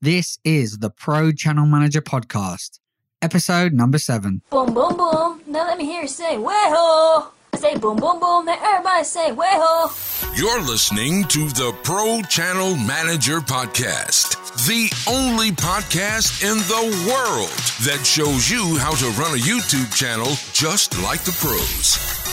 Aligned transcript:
This 0.00 0.38
is 0.44 0.78
the 0.78 0.90
Pro 0.90 1.32
Channel 1.32 1.66
Manager 1.66 2.00
Podcast, 2.00 2.78
episode 3.20 3.72
number 3.72 3.98
seven. 3.98 4.42
Boom, 4.48 4.72
boom, 4.72 4.96
boom. 4.96 5.42
Now 5.48 5.66
let 5.66 5.76
me 5.76 5.86
hear 5.86 6.02
you 6.02 6.08
say, 6.08 6.38
way-ho. 6.38 7.32
Say 7.56 7.76
boom, 7.78 7.96
boom, 7.96 8.20
boom. 8.20 8.44
Now 8.44 8.56
everybody 8.62 9.02
say, 9.02 9.32
way-ho. 9.32 9.90
You're 10.36 10.62
listening 10.62 11.24
to 11.24 11.48
the 11.48 11.76
Pro 11.82 12.22
Channel 12.22 12.76
Manager 12.76 13.40
Podcast, 13.40 14.36
the 14.68 14.88
only 15.10 15.50
podcast 15.50 16.44
in 16.44 16.58
the 16.58 17.10
world 17.10 17.50
that 17.82 18.06
shows 18.06 18.48
you 18.48 18.78
how 18.78 18.94
to 18.94 19.06
run 19.20 19.34
a 19.34 19.42
YouTube 19.42 19.92
channel 19.96 20.28
just 20.52 20.96
like 21.02 21.22
the 21.22 21.32
pros. 21.32 22.27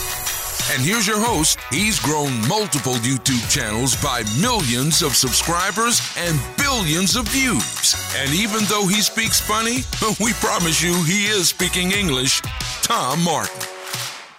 And 0.72 0.82
here's 0.82 1.06
your 1.06 1.20
host. 1.20 1.60
He's 1.70 2.00
grown 2.00 2.32
multiple 2.48 2.94
YouTube 2.94 3.48
channels 3.48 3.94
by 4.02 4.24
millions 4.40 5.00
of 5.00 5.14
subscribers 5.14 6.00
and 6.18 6.40
billions 6.58 7.14
of 7.14 7.28
views. 7.28 7.94
And 8.16 8.34
even 8.34 8.64
though 8.64 8.86
he 8.88 9.00
speaks 9.00 9.40
funny, 9.40 9.78
we 10.20 10.32
promise 10.34 10.82
you 10.82 10.92
he 11.04 11.26
is 11.26 11.50
speaking 11.50 11.92
English. 11.92 12.40
Tom 12.82 13.22
Martin. 13.22 13.68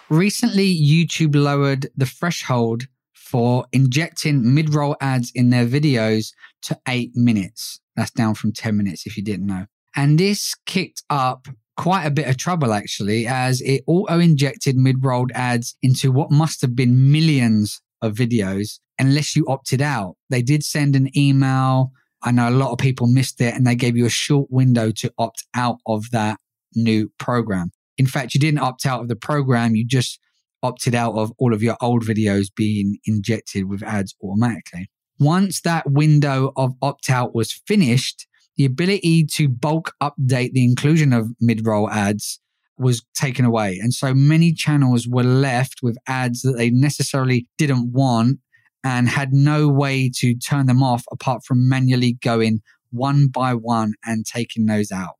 Recently, 0.10 0.68
YouTube 0.68 1.34
lowered 1.34 1.88
the 1.96 2.06
threshold 2.06 2.88
for 3.14 3.66
injecting 3.72 4.54
mid 4.54 4.74
roll 4.74 4.98
ads 5.00 5.32
in 5.34 5.50
their 5.50 5.66
videos 5.66 6.34
to 6.64 6.78
eight 6.90 7.16
minutes. 7.16 7.80
That's 7.96 8.12
down 8.12 8.36
from 8.36 8.52
10 8.52 8.76
minutes 8.76 9.06
if 9.06 9.16
you 9.16 9.24
didn't 9.24 9.46
know. 9.46 9.66
And 9.96 10.20
this 10.20 10.56
kicked 10.66 11.04
up 11.10 11.48
quite 11.78 12.06
a 12.06 12.12
bit 12.12 12.28
of 12.28 12.38
trouble 12.38 12.74
actually, 12.74 13.28
as 13.28 13.62
it 13.62 13.84
auto 13.88 14.20
injected 14.20 14.76
mid 14.76 15.06
rolled 15.06 15.32
ads 15.34 15.76
into 15.82 16.12
what 16.12 16.32
must 16.32 16.62
have 16.62 16.76
been 16.76 17.12
millions 17.12 17.82
of 18.02 18.14
videos 18.14 18.80
unless 19.00 19.36
you 19.36 19.46
opted 19.48 19.82
out. 19.82 20.16
They 20.30 20.42
did 20.42 20.64
send 20.64 20.96
an 20.96 21.16
email. 21.16 21.92
I 22.24 22.32
know 22.32 22.50
a 22.50 22.52
lot 22.52 22.72
of 22.72 22.80
people 22.80 23.08
missed 23.08 23.40
it 23.42 23.54
and 23.54 23.66
they 23.66 23.76
gave 23.76 23.96
you 23.96 24.06
a 24.06 24.10
short 24.10 24.50
window 24.50 24.92
to 24.92 25.14
opt 25.18 25.46
out 25.56 25.78
of 25.86 26.10
that 26.12 26.40
new 26.76 27.12
program. 27.20 27.72
In 27.98 28.08
fact, 28.08 28.34
you 28.34 28.40
didn't 28.40 28.60
opt 28.60 28.86
out 28.86 29.02
of 29.02 29.08
the 29.08 29.16
program, 29.16 29.76
you 29.76 29.86
just 29.86 30.20
opted 30.64 30.96
out 30.96 31.14
of 31.14 31.32
all 31.38 31.54
of 31.54 31.62
your 31.62 31.78
old 31.82 32.04
videos 32.04 32.48
being 32.54 32.98
injected 33.06 33.70
with 33.70 33.84
ads 33.84 34.16
automatically. 34.24 34.90
Once 35.20 35.62
that 35.62 35.90
window 35.90 36.52
of 36.56 36.74
opt 36.82 37.10
out 37.10 37.34
was 37.34 37.52
finished, 37.68 38.28
the 38.58 38.66
ability 38.66 39.26
to 39.26 39.48
bulk 39.48 39.94
update 40.02 40.52
the 40.52 40.64
inclusion 40.64 41.14
of 41.14 41.30
mid 41.40 41.66
roll 41.66 41.90
ads 41.90 42.40
was 42.78 43.04
taken 43.16 43.46
away. 43.46 43.80
And 43.82 43.94
so 43.94 44.14
many 44.14 44.54
channels 44.54 45.08
were 45.08 45.24
left 45.24 45.80
with 45.82 45.98
ads 46.08 46.42
that 46.42 46.58
they 46.58 46.70
necessarily 46.70 47.48
didn't 47.58 47.92
want 47.92 48.40
and 48.84 49.10
had 49.10 49.34
no 49.34 49.68
way 49.68 50.12
to 50.18 50.36
turn 50.36 50.68
them 50.68 50.84
off 50.84 51.04
apart 51.12 51.44
from 51.44 51.68
manually 51.68 52.14
going 52.22 52.62
one 52.92 53.28
by 53.28 53.54
one 53.54 53.94
and 54.06 54.26
taking 54.26 54.66
those 54.66 54.92
out. 54.92 55.16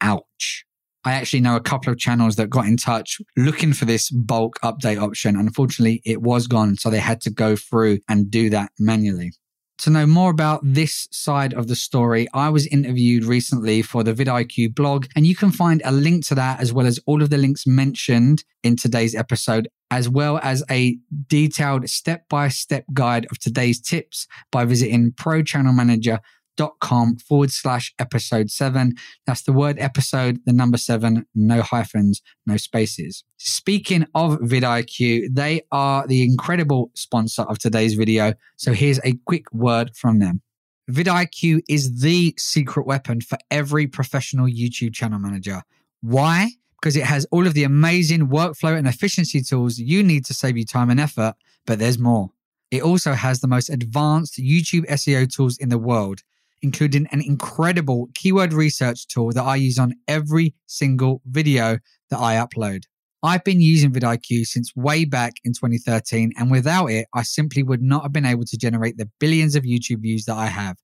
Ouch. 0.00 0.64
I 1.04 1.12
actually 1.12 1.40
know 1.40 1.56
a 1.56 1.60
couple 1.60 1.92
of 1.92 1.98
channels 1.98 2.36
that 2.36 2.50
got 2.50 2.66
in 2.66 2.76
touch 2.76 3.18
looking 3.36 3.72
for 3.72 3.86
this 3.86 4.10
bulk 4.10 4.58
update 4.62 5.00
option. 5.00 5.34
Unfortunately, 5.36 6.02
it 6.04 6.20
was 6.20 6.46
gone. 6.46 6.76
So 6.76 6.90
they 6.90 6.98
had 6.98 7.20
to 7.22 7.30
go 7.30 7.56
through 7.56 8.00
and 8.08 8.30
do 8.30 8.50
that 8.50 8.70
manually 8.78 9.32
to 9.80 9.90
know 9.90 10.06
more 10.06 10.30
about 10.30 10.60
this 10.62 11.08
side 11.10 11.54
of 11.54 11.66
the 11.66 11.76
story, 11.76 12.28
I 12.34 12.48
was 12.50 12.66
interviewed 12.66 13.24
recently 13.24 13.82
for 13.82 14.04
the 14.04 14.12
vidIQ 14.12 14.74
blog, 14.74 15.06
and 15.16 15.26
you 15.26 15.34
can 15.34 15.50
find 15.50 15.80
a 15.84 15.92
link 15.92 16.26
to 16.26 16.34
that 16.34 16.60
as 16.60 16.72
well 16.72 16.86
as 16.86 17.00
all 17.06 17.22
of 17.22 17.30
the 17.30 17.38
links 17.38 17.66
mentioned 17.66 18.44
in 18.62 18.76
today's 18.76 19.14
episode, 19.14 19.68
as 19.90 20.08
well 20.08 20.38
as 20.42 20.62
a 20.70 20.98
detailed 21.26 21.88
step 21.88 22.28
by 22.28 22.48
step 22.48 22.84
guide 22.92 23.26
of 23.30 23.38
today's 23.38 23.80
tips 23.80 24.26
by 24.52 24.64
visiting 24.64 25.12
Pro 25.12 25.42
Channel 25.42 25.72
Manager 25.72 26.20
dot 26.60 26.74
com 26.80 27.16
forward 27.16 27.50
slash 27.50 27.94
episode 27.98 28.50
seven. 28.50 28.92
That's 29.26 29.44
the 29.44 29.52
word 29.62 29.78
episode, 29.78 30.40
the 30.44 30.52
number 30.52 30.76
seven, 30.76 31.24
no 31.34 31.62
hyphens, 31.62 32.20
no 32.44 32.58
spaces. 32.58 33.24
Speaking 33.38 34.04
of 34.14 34.38
vidIQ, 34.40 35.34
they 35.34 35.62
are 35.72 36.06
the 36.06 36.22
incredible 36.22 36.90
sponsor 36.94 37.44
of 37.50 37.58
today's 37.58 37.94
video. 37.94 38.34
So 38.56 38.74
here's 38.74 39.00
a 39.04 39.14
quick 39.24 39.46
word 39.52 39.96
from 39.96 40.18
them. 40.18 40.42
vidIQ 40.90 41.62
is 41.66 42.02
the 42.02 42.34
secret 42.36 42.86
weapon 42.86 43.22
for 43.22 43.38
every 43.50 43.86
professional 43.86 44.46
YouTube 44.46 44.92
channel 44.92 45.18
manager. 45.18 45.62
Why? 46.02 46.50
Because 46.78 46.96
it 46.96 47.04
has 47.04 47.24
all 47.30 47.46
of 47.46 47.54
the 47.54 47.64
amazing 47.64 48.28
workflow 48.28 48.76
and 48.76 48.86
efficiency 48.86 49.40
tools 49.40 49.78
you 49.78 50.02
need 50.02 50.26
to 50.26 50.34
save 50.34 50.58
you 50.58 50.66
time 50.66 50.90
and 50.90 51.00
effort, 51.00 51.34
but 51.66 51.78
there's 51.78 51.98
more. 51.98 52.32
It 52.70 52.82
also 52.82 53.12
has 53.14 53.40
the 53.40 53.48
most 53.48 53.70
advanced 53.70 54.38
YouTube 54.38 54.86
SEO 54.90 55.34
tools 55.34 55.56
in 55.56 55.70
the 55.70 55.78
world 55.78 56.20
including 56.62 57.06
an 57.12 57.20
incredible 57.20 58.08
keyword 58.14 58.52
research 58.52 59.06
tool 59.08 59.32
that 59.32 59.42
I 59.42 59.56
use 59.56 59.78
on 59.78 59.94
every 60.08 60.54
single 60.66 61.22
video 61.26 61.78
that 62.10 62.18
I 62.18 62.36
upload. 62.36 62.82
I've 63.22 63.44
been 63.44 63.60
using 63.60 63.92
vidIQ 63.92 64.46
since 64.46 64.74
way 64.74 65.04
back 65.04 65.34
in 65.44 65.52
2013, 65.52 66.32
and 66.38 66.50
without 66.50 66.86
it, 66.86 67.06
I 67.14 67.22
simply 67.22 67.62
would 67.62 67.82
not 67.82 68.02
have 68.02 68.12
been 68.12 68.24
able 68.24 68.44
to 68.46 68.56
generate 68.56 68.96
the 68.96 69.10
billions 69.18 69.54
of 69.54 69.64
YouTube 69.64 70.00
views 70.00 70.24
that 70.24 70.36
I 70.36 70.46
have. 70.46 70.76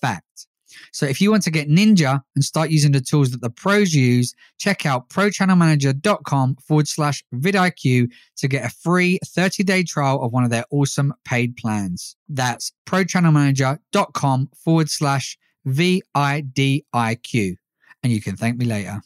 Fact. 0.00 0.46
So 0.92 1.06
if 1.06 1.20
you 1.20 1.30
want 1.30 1.42
to 1.44 1.50
get 1.50 1.68
ninja 1.68 2.20
and 2.34 2.44
start 2.44 2.70
using 2.70 2.92
the 2.92 3.00
tools 3.00 3.30
that 3.30 3.40
the 3.40 3.50
pros 3.50 3.94
use, 3.94 4.34
check 4.58 4.86
out 4.86 5.08
prochannelmanager.com 5.08 6.56
forward 6.56 6.88
slash 6.88 7.24
vidIQ 7.34 8.10
to 8.36 8.48
get 8.48 8.64
a 8.64 8.70
free 8.70 9.18
30 9.24 9.64
day 9.64 9.82
trial 9.82 10.22
of 10.22 10.32
one 10.32 10.44
of 10.44 10.50
their 10.50 10.64
awesome 10.70 11.14
paid 11.24 11.56
plans. 11.56 12.16
That's 12.28 12.72
prochannelmanager.com 12.86 14.50
forward 14.64 14.90
slash 14.90 15.38
VIDIQ. 15.66 17.56
And 18.02 18.12
you 18.12 18.20
can 18.20 18.36
thank 18.36 18.58
me 18.58 18.64
later. 18.64 19.02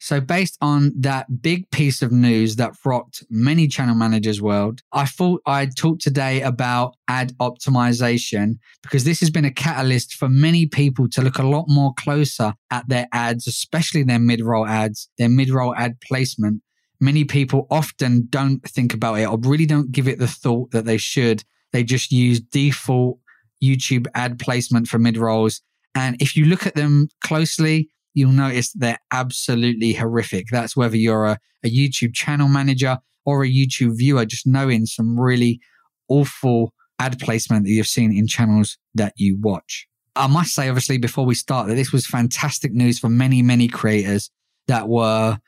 So, 0.00 0.20
based 0.20 0.56
on 0.60 0.92
that 1.00 1.42
big 1.42 1.68
piece 1.70 2.02
of 2.02 2.12
news 2.12 2.56
that 2.56 2.74
rocked 2.84 3.24
many 3.30 3.66
channel 3.66 3.96
managers' 3.96 4.40
world, 4.40 4.80
I 4.92 5.06
thought 5.06 5.42
I'd 5.44 5.76
talk 5.76 5.98
today 5.98 6.40
about 6.42 6.94
ad 7.08 7.36
optimization 7.38 8.58
because 8.82 9.02
this 9.04 9.18
has 9.20 9.30
been 9.30 9.44
a 9.44 9.50
catalyst 9.50 10.14
for 10.14 10.28
many 10.28 10.66
people 10.66 11.08
to 11.10 11.22
look 11.22 11.38
a 11.38 11.46
lot 11.46 11.64
more 11.68 11.92
closer 11.98 12.54
at 12.70 12.88
their 12.88 13.08
ads, 13.12 13.48
especially 13.48 14.04
their 14.04 14.20
mid 14.20 14.40
roll 14.40 14.66
ads, 14.66 15.08
their 15.18 15.28
mid 15.28 15.50
roll 15.50 15.74
ad 15.74 16.00
placement. 16.00 16.62
Many 17.00 17.24
people 17.24 17.66
often 17.70 18.26
don't 18.30 18.62
think 18.62 18.94
about 18.94 19.18
it 19.18 19.28
or 19.28 19.38
really 19.42 19.66
don't 19.66 19.90
give 19.90 20.06
it 20.06 20.20
the 20.20 20.28
thought 20.28 20.70
that 20.70 20.84
they 20.84 20.96
should. 20.96 21.42
They 21.72 21.82
just 21.82 22.12
use 22.12 22.40
default 22.40 23.18
YouTube 23.62 24.06
ad 24.14 24.38
placement 24.38 24.86
for 24.86 24.98
mid 24.98 25.16
rolls. 25.16 25.60
And 25.94 26.20
if 26.22 26.36
you 26.36 26.44
look 26.44 26.66
at 26.66 26.76
them 26.76 27.08
closely, 27.24 27.90
you'll 28.14 28.32
notice 28.32 28.72
they're 28.72 28.98
absolutely 29.12 29.92
horrific. 29.92 30.46
That's 30.50 30.76
whether 30.76 30.96
you're 30.96 31.26
a, 31.26 31.38
a 31.64 31.70
YouTube 31.70 32.14
channel 32.14 32.48
manager 32.48 32.98
or 33.24 33.44
a 33.44 33.50
YouTube 33.50 33.96
viewer, 33.96 34.24
just 34.24 34.46
knowing 34.46 34.86
some 34.86 35.18
really 35.18 35.60
awful 36.08 36.72
ad 36.98 37.18
placement 37.20 37.64
that 37.64 37.70
you've 37.70 37.86
seen 37.86 38.16
in 38.16 38.26
channels 38.26 38.78
that 38.94 39.12
you 39.16 39.38
watch. 39.40 39.86
I 40.16 40.26
must 40.26 40.54
say, 40.54 40.68
obviously, 40.68 40.98
before 40.98 41.24
we 41.24 41.34
start, 41.34 41.68
that 41.68 41.74
this 41.74 41.92
was 41.92 42.06
fantastic 42.06 42.72
news 42.72 42.98
for 42.98 43.08
many, 43.08 43.42
many 43.42 43.68
creators 43.68 44.30
that 44.66 44.88
were 44.88 45.38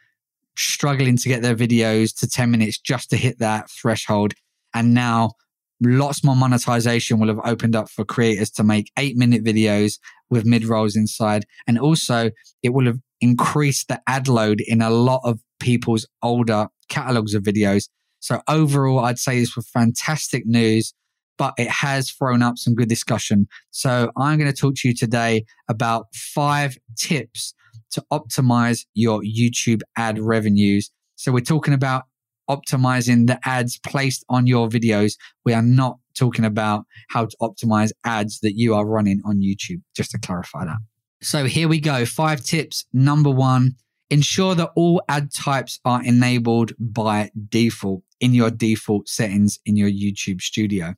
struggling 0.56 1.16
to 1.16 1.28
get 1.28 1.42
their 1.42 1.56
videos 1.56 2.16
to 2.21 2.28
10 2.28 2.50
minutes 2.50 2.78
just 2.78 3.10
to 3.10 3.16
hit 3.16 3.38
that 3.38 3.69
threshold. 3.71 4.34
And 4.75 4.94
now 4.94 5.32
lots 5.81 6.22
more 6.22 6.37
monetization 6.37 7.19
will 7.19 7.28
have 7.28 7.41
opened 7.44 7.75
up 7.75 7.88
for 7.88 8.04
creators 8.04 8.50
to 8.50 8.62
make 8.62 8.92
eight 8.98 9.16
minute 9.16 9.42
videos 9.42 9.98
with 10.30 10.44
mid 10.44 10.64
rolls 10.64 10.96
inside. 10.96 11.44
And 11.66 11.78
also, 11.78 12.30
it 12.62 12.72
will 12.72 12.86
have 12.86 12.98
increased 13.20 13.88
the 13.88 14.00
ad 14.06 14.28
load 14.28 14.60
in 14.66 14.80
a 14.80 14.91
lot 14.91 15.20
of 15.24 15.41
people's 15.58 16.06
older 16.22 16.68
catalogs 16.88 17.34
of 17.34 17.42
videos. 17.42 17.88
So, 18.20 18.41
overall, 18.48 19.00
I'd 19.00 19.18
say 19.18 19.38
this 19.38 19.56
was 19.56 19.68
fantastic 19.68 20.44
news, 20.46 20.94
but 21.38 21.54
it 21.58 21.68
has 21.68 22.10
thrown 22.10 22.42
up 22.42 22.58
some 22.58 22.74
good 22.74 22.88
discussion. 22.88 23.48
So, 23.70 24.10
I'm 24.16 24.38
going 24.38 24.50
to 24.50 24.56
talk 24.56 24.74
to 24.76 24.88
you 24.88 24.94
today 24.94 25.44
about 25.68 26.06
five 26.14 26.76
tips 26.97 27.54
to 27.92 28.04
optimize 28.12 28.86
your 28.94 29.22
YouTube 29.22 29.80
ad 29.97 30.18
revenues. 30.18 30.91
So, 31.16 31.32
we're 31.32 31.41
talking 31.41 31.74
about 31.74 32.04
optimizing 32.48 33.28
the 33.28 33.38
ads 33.44 33.78
placed 33.78 34.24
on 34.28 34.47
your 34.47 34.68
videos. 34.68 35.15
We 35.44 35.54
are 35.54 35.62
not 35.62 35.98
talking 36.15 36.45
about 36.45 36.84
how 37.09 37.27
to 37.27 37.36
optimize 37.41 37.91
ads 38.04 38.41
that 38.41 38.54
you 38.57 38.74
are 38.74 38.86
running 38.86 39.21
on 39.24 39.41
YouTube, 39.41 39.83
just 39.95 40.10
to 40.12 40.18
clarify 40.18 40.65
that. 40.65 40.78
So 41.22 41.45
here 41.45 41.68
we 41.68 41.80
go. 41.80 42.07
Five 42.07 42.42
tips. 42.42 42.86
Number 42.92 43.30
one, 43.30 43.77
ensure 44.09 44.54
that 44.54 44.71
all 44.74 45.03
ad 45.09 45.33
types 45.33 45.78
are 45.84 46.03
enabled 46.03 46.72
by 46.78 47.30
default 47.48 48.03
in 48.21 48.34
your 48.34 48.51
default 48.51 49.09
settings 49.09 49.59
in 49.65 49.77
your 49.77 49.91
YouTube 49.91 50.41
studio. 50.41 50.95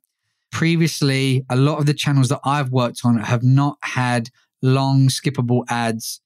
Previously, 0.51 1.45
a 1.49 1.55
lot 1.55 1.79
of 1.79 1.85
the 1.85 1.93
channels 1.93 2.29
that 2.29 2.41
I've 2.45 2.69
worked 2.69 3.01
on 3.03 3.17
have 3.17 3.43
not 3.43 3.77
had 3.81 4.29
long 4.61 5.07
skippable 5.07 5.63
ads 5.69 6.21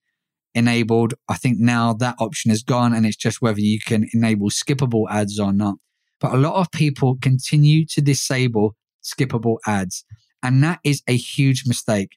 enabled. 0.54 1.13
I 1.30 1.36
think 1.36 1.60
now 1.60 1.94
that 1.94 2.16
option 2.19 2.51
is 2.51 2.63
gone 2.63 2.94
and 2.94 3.06
it's 3.06 3.16
just 3.16 3.42
whether 3.42 3.60
you 3.60 3.80
can 3.86 4.07
enable 4.13 4.50
skippable 4.50 5.06
ads 5.10 5.40
or 5.40 5.54
not. 5.54 5.75
But 6.19 6.34
a 6.34 6.38
lot 6.38 6.56
of 6.56 6.72
people 6.72 7.18
continue 7.22 7.86
to 7.88 8.02
disable 8.02 8.75
skippable 9.04 9.58
ads. 9.66 10.04
And 10.44 10.64
that 10.64 10.80
is 10.84 11.02
a 11.08 11.16
huge 11.16 11.64
mistake. 11.66 12.10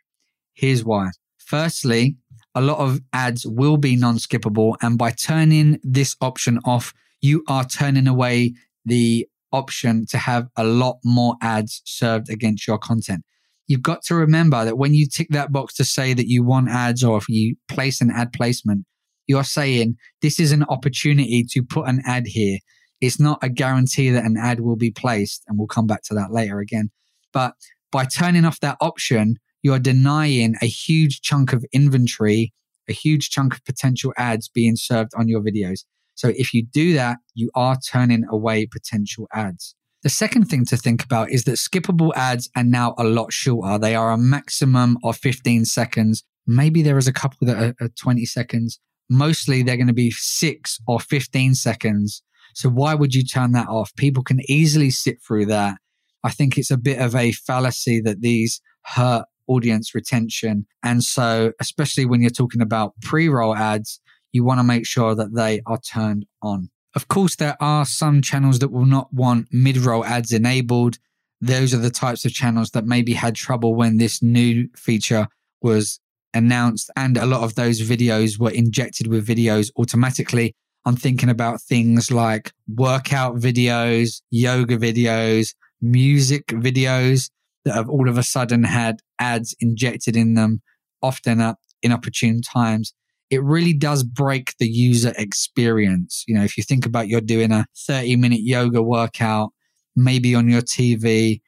Here's 0.55 0.85
why. 0.85 1.11
Firstly, 1.39 2.17
a 2.55 2.61
lot 2.61 2.79
of 2.79 3.01
ads 3.13 3.47
will 3.47 3.77
be 3.77 3.97
non 3.97 4.17
skippable. 4.17 4.77
And 4.83 4.99
by 4.99 5.11
turning 5.11 5.79
this 5.83 6.17
option 6.21 6.59
off, 6.65 6.93
you 7.21 7.45
are 7.49 7.65
turning 7.65 8.07
away 8.07 8.55
the 8.85 9.27
option 9.53 10.07
to 10.07 10.19
have 10.19 10.49
a 10.57 10.65
lot 10.65 10.99
more 11.05 11.37
ads 11.43 11.83
served 11.85 12.31
against 12.31 12.67
your 12.67 12.79
content. 12.79 13.25
You've 13.67 13.83
got 13.83 14.03
to 14.05 14.15
remember 14.15 14.65
that 14.65 14.79
when 14.79 14.95
you 14.95 15.07
tick 15.07 15.29
that 15.31 15.53
box 15.53 15.75
to 15.75 15.85
say 15.85 16.13
that 16.15 16.29
you 16.29 16.43
want 16.43 16.69
ads 16.69 17.05
or 17.05 17.19
if 17.19 17.29
you 17.29 17.57
place 17.69 18.01
an 18.01 18.11
ad 18.11 18.33
placement, 18.33 18.85
you're 19.27 19.45
saying 19.45 19.97
this 20.23 20.41
is 20.41 20.51
an 20.51 20.65
opportunity 20.65 21.45
to 21.51 21.63
put 21.63 21.89
an 21.89 22.03
ad 22.05 22.27
here. 22.27 22.59
It's 23.01 23.21
not 23.21 23.39
a 23.43 23.49
guarantee 23.49 24.11
that 24.11 24.25
an 24.25 24.37
ad 24.37 24.61
will 24.61 24.77
be 24.77 24.91
placed. 24.91 25.43
And 25.47 25.59
we'll 25.59 25.67
come 25.67 25.87
back 25.87 26.03
to 26.05 26.15
that 26.15 26.33
later 26.33 26.59
again. 26.59 26.91
But 27.33 27.55
by 27.91 28.05
turning 28.05 28.45
off 28.45 28.61
that 28.61 28.77
option, 28.81 29.37
you're 29.63 29.79
denying 29.79 30.57
a 30.63 30.67
huge 30.67 31.21
chunk 31.21 31.53
of 31.53 31.65
inventory, 31.73 32.53
a 32.89 32.93
huge 32.93 33.31
chunk 33.31 33.55
of 33.55 33.65
potential 33.65 34.13
ads 34.17 34.49
being 34.49 34.77
served 34.77 35.13
on 35.17 35.29
your 35.29 35.41
videos. 35.41 35.81
So 36.15 36.29
if 36.37 36.53
you 36.53 36.65
do 36.65 36.93
that, 36.95 37.19
you 37.35 37.51
are 37.55 37.79
turning 37.79 38.25
away 38.31 38.67
potential 38.67 39.27
ads. 39.33 39.75
The 40.03 40.09
second 40.09 40.47
thing 40.47 40.65
to 40.67 40.77
think 40.77 41.05
about 41.05 41.31
is 41.31 41.45
that 41.45 41.57
skippable 41.57 42.13
ads 42.15 42.49
are 42.57 42.65
now 42.65 42.95
a 42.97 43.05
lot 43.05 43.33
shorter. 43.33 43.79
They 43.79 43.95
are 43.95 44.11
a 44.11 44.19
maximum 44.19 44.97
of 45.05 45.19
15 45.19 45.67
seconds. 45.67 46.25
Maybe 46.47 46.83
there 46.83 46.99
is 46.99 47.07
a 47.07 47.13
couple 47.13 47.47
that 47.47 47.63
are, 47.63 47.85
are 47.85 47.91
20 48.01 48.25
seconds. 48.25 48.81
Mostly 49.11 49.63
they're 49.63 49.77
going 49.77 49.87
to 49.89 49.93
be 49.93 50.11
six 50.11 50.79
or 50.87 51.01
15 51.01 51.55
seconds. 51.55 52.23
So 52.55 52.69
why 52.69 52.95
would 52.95 53.15
you 53.15 53.25
turn 53.25 53.53
that 53.53 53.69
off? 53.69 53.95
People 53.97 54.23
can 54.23 54.41
easily 54.49 54.91
sit 54.91 55.23
through 55.23 55.47
that. 55.47 55.79
I 56.23 56.31
think 56.31 56.59
it's 56.59 56.71
a 56.71 56.77
bit 56.77 56.99
of 57.01 57.15
a 57.15 57.33
fallacy 57.33 58.01
that 58.03 58.21
these 58.21 58.61
hurt 58.85 59.25
audience 59.47 59.95
retention. 59.95 60.67
And 60.83 61.03
so, 61.03 61.53
especially 61.61 62.07
when 62.07 62.21
you're 62.21 62.31
talking 62.31 62.61
about 62.61 62.95
pre 63.03 63.29
roll 63.29 63.55
ads, 63.55 64.01
you 64.33 64.45
want 64.45 64.61
to 64.61 64.65
make 64.65 64.87
sure 64.87 65.15
that 65.15 65.35
they 65.35 65.61
are 65.67 65.79
turned 65.79 66.27
on. 66.43 66.71
Of 66.95 67.09
course, 67.09 67.37
there 67.37 67.57
are 67.61 67.85
some 67.85 68.23
channels 68.23 68.59
that 68.61 68.71
will 68.71 68.87
not 68.87 69.13
want 69.13 69.49
mid 69.53 69.77
roll 69.77 70.05
ads 70.05 70.33
enabled. 70.33 70.99
Those 71.41 71.73
are 71.73 71.79
the 71.79 71.91
types 71.91 72.25
of 72.25 72.33
channels 72.33 72.71
that 72.71 72.85
maybe 72.85 73.15
had 73.15 73.35
trouble 73.35 73.75
when 73.75 73.97
this 73.97 74.23
new 74.23 74.69
feature 74.77 75.29
was 75.63 76.01
announced, 76.35 76.91
and 76.97 77.17
a 77.17 77.27
lot 77.27 77.43
of 77.43 77.55
those 77.55 77.81
videos 77.81 78.39
were 78.39 78.51
injected 78.51 79.07
with 79.09 79.27
videos 79.27 79.71
automatically. 79.77 80.55
I'm 80.87 80.97
thinking 80.97 81.29
about 81.29 81.61
things 81.61 82.11
like 82.11 82.53
workout 82.69 83.37
videos, 83.37 84.23
yoga 84.31 84.79
videos, 84.79 85.55
music 85.83 86.47
videos 86.49 87.31
that 87.65 87.75
have 87.75 87.89
all 87.89 88.09
of 88.09 88.17
a 88.17 88.23
sudden 88.23 88.65
had 88.65 89.01
ads 89.19 89.55
injected 89.61 90.17
in 90.17 90.35
them, 90.35 90.63
often 91.03 91.41
at 91.41 91.57
inopportune 91.83 92.41
times. 92.41 92.95
It 93.29 93.43
really 93.43 93.75
does 93.75 94.03
break 94.03 94.55
the 94.59 94.69
user 94.69 95.13
experience. 95.17 96.25
You 96.27 96.35
know, 96.35 96.45
if 96.45 96.57
you 96.57 96.65
think 96.65 96.87
about 96.87 97.09
you're 97.09 97.21
doing 97.21 97.53
a 97.53 97.67
30 97.87 98.17
minute 98.17 98.41
yoga 98.43 98.83
workout, 98.83 99.51
maybe 99.95 100.35
on 100.35 100.49
your 100.49 100.63
TV, 100.63 101.41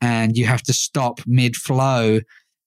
and 0.00 0.36
you 0.36 0.44
have 0.44 0.62
to 0.64 0.72
stop 0.72 1.20
mid 1.26 1.56
flow 1.56 2.20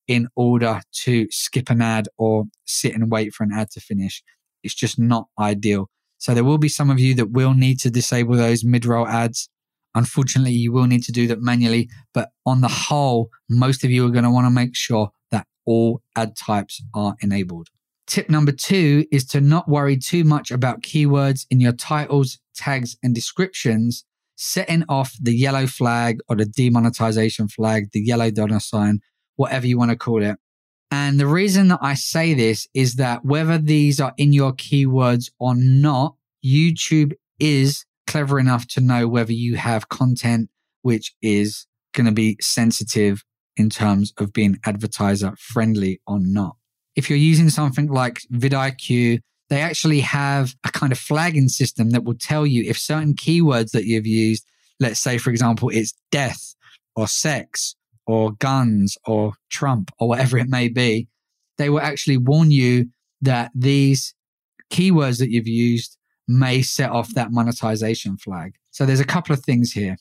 in 0.08 0.28
order 0.36 0.82
to 1.04 1.28
skip 1.30 1.70
an 1.70 1.82
ad 1.82 2.08
or 2.18 2.46
sit 2.66 2.96
and 2.96 3.12
wait 3.12 3.34
for 3.34 3.44
an 3.44 3.52
ad 3.54 3.70
to 3.72 3.80
finish. 3.80 4.24
It's 4.64 4.74
just 4.74 4.98
not 4.98 5.28
ideal. 5.40 5.90
So 6.18 6.34
there 6.34 6.44
will 6.44 6.58
be 6.58 6.70
some 6.70 6.90
of 6.90 7.00
you 7.00 7.14
that 7.16 7.32
will 7.32 7.54
need 7.54 7.80
to 7.82 7.90
disable 7.90 8.36
those 8.36 8.64
mid 8.64 8.86
roll 8.86 9.08
ads. 9.08 9.50
Unfortunately, 9.96 10.52
you 10.52 10.72
will 10.72 10.86
need 10.86 11.04
to 11.04 11.12
do 11.12 11.28
that 11.28 11.42
manually, 11.42 11.90
but 12.14 12.30
on 12.46 12.62
the 12.62 12.68
whole, 12.68 13.30
most 13.50 13.84
of 13.84 13.90
you 13.90 14.06
are 14.06 14.12
going 14.12 14.24
to 14.24 14.32
want 14.32 14.46
to 14.46 14.52
make 14.52 14.76
sure 14.76 15.10
that 15.32 15.48
all 15.66 16.02
ad 16.16 16.36
types 16.36 16.84
are 16.94 17.16
enabled. 17.22 17.70
Tip 18.06 18.30
number 18.30 18.52
two 18.52 19.06
is 19.12 19.26
to 19.26 19.42
not 19.42 19.68
worry 19.68 19.98
too 19.98 20.24
much 20.24 20.52
about 20.52 20.82
keywords 20.82 21.46
in 21.50 21.60
your 21.60 21.74
titles, 21.74 22.40
tags, 22.56 22.96
and 23.04 23.14
descriptions, 23.14 24.06
setting 24.36 24.86
off 24.88 25.14
the 25.22 25.36
yellow 25.36 25.68
flag 25.68 26.20
or 26.30 26.36
the 26.36 26.46
demonetization 26.46 27.50
flag, 27.50 27.90
the 27.92 28.00
yellow 28.00 28.32
dollar 28.32 28.60
sign, 28.60 29.00
whatever 29.36 29.68
you 29.68 29.78
want 29.78 29.92
to 29.92 29.98
call 29.98 30.24
it. 30.24 30.38
And 30.90 31.20
the 31.20 31.28
reason 31.28 31.68
that 31.68 31.80
I 31.82 31.96
say 31.96 32.34
this 32.34 32.68
is 32.74 32.96
that 32.96 33.26
whether 33.26 33.58
these 33.58 34.00
are 34.00 34.14
in 34.18 34.32
your 34.32 34.54
keywords 34.54 35.30
or 35.40 35.54
not, 35.56 36.16
YouTube 36.46 37.14
is 37.40 37.86
clever 38.06 38.40
enough 38.40 38.68
to 38.68 38.82
know 38.82 39.08
whether 39.08 39.34
you 39.34 39.56
have 39.58 39.90
content 39.90 40.50
which 40.82 41.14
is 41.22 41.68
going 41.94 42.06
to 42.06 42.14
be 42.14 42.38
sensitive 42.40 43.24
in 43.58 43.70
terms 43.70 44.14
of 44.18 44.32
being 44.32 44.58
advertiser 44.66 45.34
friendly 45.38 46.00
or 46.08 46.20
not. 46.20 46.56
If 46.96 47.10
you're 47.10 47.20
using 47.20 47.50
something 47.50 47.88
like 47.88 48.22
vidIQ, 48.32 49.20
they 49.50 49.62
actually 49.62 50.02
have 50.02 50.56
a 50.64 50.72
kind 50.72 50.92
of 50.92 51.00
flagging 51.00 51.50
system 51.50 51.92
that 51.92 52.04
will 52.04 52.18
tell 52.18 52.46
you 52.46 52.64
if 52.64 52.78
certain 52.78 53.14
keywords 53.14 53.72
that 53.72 53.86
you've 53.86 54.08
used, 54.08 54.46
let's 54.80 55.00
say, 55.00 55.18
for 55.18 55.30
example, 55.30 55.70
it's 55.70 55.94
death 56.12 56.56
or 56.96 57.08
sex 57.08 57.76
or 58.08 58.32
guns 58.34 58.98
or 59.06 59.34
Trump 59.50 59.92
or 60.00 60.08
whatever 60.08 60.38
it 60.38 60.48
may 60.48 60.70
be, 60.70 61.08
they 61.58 61.70
will 61.70 61.82
actually 61.82 62.18
warn 62.18 62.50
you 62.50 62.90
that 63.22 63.52
these 63.54 64.16
keywords 64.72 65.20
that 65.20 65.30
you've 65.30 65.48
used 65.48 65.98
may 66.28 66.62
set 66.62 66.90
off 66.90 67.14
that 67.14 67.32
monetization 67.32 68.18
flag. 68.18 68.56
So 68.72 68.86
there's 68.86 69.00
a 69.00 69.06
couple 69.06 69.34
of 69.34 69.44
things 69.44 69.72
here. 69.72 69.98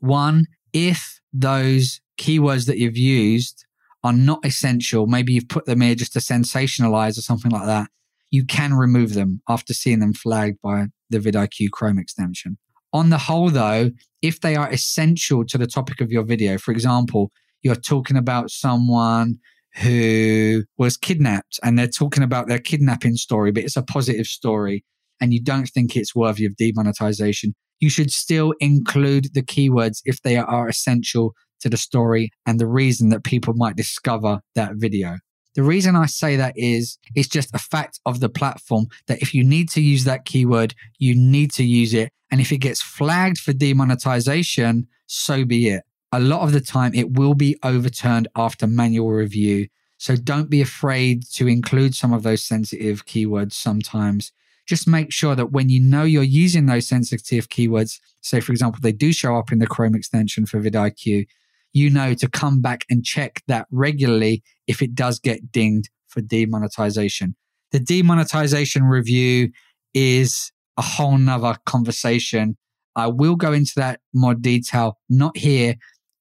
One, 0.00 0.46
if 0.72 1.20
those 1.32 2.00
keywords 2.18 2.66
that 2.66 2.78
you've 2.78 2.96
used 2.96 3.64
are 4.04 4.12
not 4.12 4.44
essential, 4.44 5.06
maybe 5.06 5.32
you've 5.32 5.48
put 5.48 5.66
them 5.66 5.80
here 5.80 5.94
just 5.94 6.12
to 6.12 6.18
sensationalize 6.20 7.18
or 7.18 7.22
something 7.22 7.50
like 7.50 7.66
that, 7.66 7.88
you 8.30 8.44
can 8.44 8.74
remove 8.74 9.14
them 9.14 9.40
after 9.48 9.72
seeing 9.72 10.00
them 10.00 10.12
flagged 10.12 10.60
by 10.62 10.86
the 11.10 11.18
vidIQ 11.18 11.70
Chrome 11.70 11.98
extension. 11.98 12.58
On 12.92 13.10
the 13.10 13.18
whole, 13.18 13.50
though, 13.50 13.90
if 14.22 14.40
they 14.40 14.56
are 14.56 14.70
essential 14.70 15.44
to 15.46 15.58
the 15.58 15.66
topic 15.66 16.00
of 16.00 16.10
your 16.10 16.24
video, 16.24 16.58
for 16.58 16.72
example, 16.72 17.30
you're 17.62 17.74
talking 17.74 18.16
about 18.16 18.50
someone 18.50 19.38
who 19.76 20.64
was 20.76 20.96
kidnapped 20.96 21.60
and 21.62 21.78
they're 21.78 21.86
talking 21.86 22.22
about 22.22 22.48
their 22.48 22.58
kidnapping 22.58 23.16
story, 23.16 23.52
but 23.52 23.64
it's 23.64 23.76
a 23.76 23.82
positive 23.82 24.26
story 24.26 24.84
and 25.20 25.32
you 25.32 25.42
don't 25.42 25.66
think 25.66 25.96
it's 25.96 26.14
worthy 26.14 26.44
of 26.44 26.56
demonetization, 26.56 27.54
you 27.80 27.90
should 27.90 28.10
still 28.10 28.54
include 28.60 29.34
the 29.34 29.42
keywords 29.42 30.00
if 30.04 30.22
they 30.22 30.36
are 30.36 30.68
essential 30.68 31.34
to 31.60 31.68
the 31.68 31.76
story 31.76 32.30
and 32.46 32.58
the 32.58 32.66
reason 32.66 33.08
that 33.10 33.24
people 33.24 33.54
might 33.54 33.76
discover 33.76 34.40
that 34.54 34.72
video. 34.76 35.16
The 35.54 35.62
reason 35.62 35.96
I 35.96 36.06
say 36.06 36.36
that 36.36 36.54
is 36.56 36.98
it's 37.14 37.28
just 37.28 37.54
a 37.54 37.58
fact 37.58 37.98
of 38.06 38.20
the 38.20 38.28
platform 38.28 38.86
that 39.08 39.20
if 39.20 39.34
you 39.34 39.42
need 39.42 39.68
to 39.70 39.80
use 39.80 40.04
that 40.04 40.24
keyword, 40.24 40.74
you 40.98 41.16
need 41.16 41.52
to 41.52 41.64
use 41.64 41.94
it. 41.94 42.12
And 42.30 42.40
if 42.40 42.52
it 42.52 42.58
gets 42.58 42.80
flagged 42.80 43.38
for 43.38 43.52
demonetization, 43.52 44.86
so 45.06 45.44
be 45.44 45.68
it. 45.70 45.82
A 46.12 46.20
lot 46.20 46.42
of 46.42 46.52
the 46.52 46.60
time, 46.60 46.94
it 46.94 47.12
will 47.12 47.34
be 47.34 47.56
overturned 47.62 48.28
after 48.34 48.66
manual 48.66 49.10
review. 49.10 49.68
So 49.98 50.16
don't 50.16 50.48
be 50.48 50.60
afraid 50.60 51.24
to 51.34 51.48
include 51.48 51.94
some 51.94 52.12
of 52.12 52.22
those 52.22 52.44
sensitive 52.44 53.04
keywords 53.04 53.52
sometimes 53.52 54.32
just 54.68 54.86
make 54.86 55.10
sure 55.10 55.34
that 55.34 55.50
when 55.50 55.70
you 55.70 55.80
know 55.80 56.04
you're 56.04 56.22
using 56.22 56.66
those 56.66 56.86
sensitive 56.86 57.48
keywords, 57.48 57.98
say, 58.20 58.38
for 58.38 58.52
example, 58.52 58.78
they 58.82 58.92
do 58.92 59.12
show 59.12 59.36
up 59.36 59.50
in 59.50 59.58
the 59.58 59.66
Chrome 59.66 59.94
extension 59.94 60.44
for 60.44 60.60
vidIQ, 60.60 61.26
you 61.72 61.90
know 61.90 62.14
to 62.14 62.28
come 62.28 62.60
back 62.60 62.84
and 62.90 63.04
check 63.04 63.42
that 63.48 63.66
regularly 63.70 64.42
if 64.66 64.82
it 64.82 64.94
does 64.94 65.18
get 65.18 65.50
dinged 65.50 65.88
for 66.06 66.20
demonetization. 66.20 67.34
The 67.72 67.80
demonetization 67.80 68.84
review 68.84 69.50
is 69.94 70.52
a 70.76 70.82
whole 70.82 71.16
nother 71.16 71.56
conversation. 71.64 72.56
I 72.94 73.06
will 73.06 73.36
go 73.36 73.52
into 73.52 73.72
that 73.76 74.00
more 74.12 74.34
detail, 74.34 74.98
not 75.08 75.36
here. 75.36 75.76